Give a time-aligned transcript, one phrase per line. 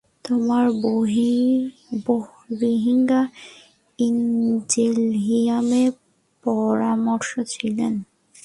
[0.25, 1.29] তিনি
[2.05, 3.27] বোহরিঙ্গার
[3.99, 5.91] ইনজেলহিমের
[6.43, 7.93] পরামর্শক ছিলেন।